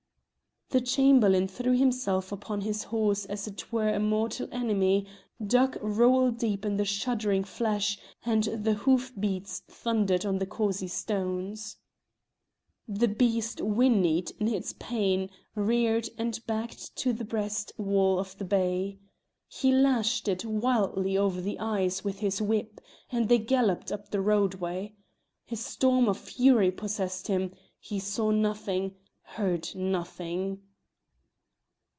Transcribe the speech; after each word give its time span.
The 0.73 0.79
Chamberlain 0.79 1.49
threw 1.49 1.77
himself 1.77 2.31
upon 2.31 2.61
his 2.61 2.83
horse 2.85 3.25
as 3.25 3.43
'twere 3.57 3.93
a 3.93 3.99
mortal 3.99 4.47
enemy, 4.53 5.05
dug 5.45 5.77
rowel 5.81 6.31
deep 6.31 6.63
in 6.63 6.77
the 6.77 6.85
shuddering 6.85 7.43
flesh, 7.43 7.99
and 8.25 8.45
the 8.45 8.75
hoof 8.75 9.11
beats 9.19 9.59
thundered 9.67 10.25
on 10.25 10.37
the 10.37 10.45
causey 10.45 10.87
stones. 10.87 11.75
The 12.87 13.09
beast 13.09 13.59
whinnied 13.59 14.31
in 14.39 14.47
its 14.47 14.73
pain, 14.79 15.29
reared, 15.55 16.07
and 16.17 16.39
backed 16.47 16.95
to 16.99 17.11
the 17.11 17.25
breast 17.25 17.73
wall 17.77 18.17
of 18.17 18.37
the 18.37 18.45
bay. 18.45 18.97
He 19.49 19.73
lashed 19.73 20.29
it 20.29 20.45
wildly 20.45 21.17
over 21.17 21.41
the 21.41 21.59
eyes 21.59 22.05
with 22.05 22.19
his 22.19 22.41
whip, 22.41 22.79
and 23.11 23.27
they 23.27 23.39
galloped 23.39 23.91
up 23.91 24.07
the 24.09 24.21
roadway. 24.21 24.93
A 25.51 25.57
storm 25.57 26.07
of 26.07 26.17
fury 26.17 26.71
possessed 26.71 27.27
him; 27.27 27.51
he 27.77 27.99
saw 27.99 28.31
nothing, 28.31 28.95
heard 29.35 29.73
nothing. 29.75 30.59